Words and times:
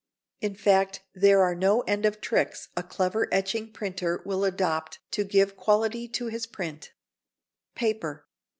In 0.39 0.55
fact 0.55 1.03
there 1.13 1.43
are 1.43 1.53
no 1.53 1.81
end 1.81 2.07
of 2.07 2.19
tricks 2.21 2.69
a 2.75 2.81
clever 2.81 3.29
etching 3.31 3.71
printer 3.71 4.23
will 4.25 4.43
adopt 4.43 4.97
to 5.11 5.23
give 5.23 5.55
quality 5.55 6.07
to 6.07 6.25
his 6.25 6.47
print. 6.47 6.85
[Sidenote: 6.85 7.75
Paper. 7.75 8.25